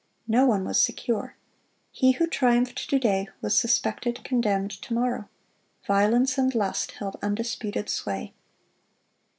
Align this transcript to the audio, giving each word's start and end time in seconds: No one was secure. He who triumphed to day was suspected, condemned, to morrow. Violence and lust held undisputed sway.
No 0.27 0.47
one 0.47 0.65
was 0.65 0.81
secure. 0.81 1.35
He 1.91 2.13
who 2.13 2.25
triumphed 2.25 2.89
to 2.89 2.97
day 2.97 3.27
was 3.39 3.55
suspected, 3.55 4.23
condemned, 4.23 4.71
to 4.81 4.95
morrow. 4.95 5.29
Violence 5.85 6.39
and 6.39 6.55
lust 6.55 6.93
held 6.93 7.17
undisputed 7.21 7.87
sway. 7.87 8.33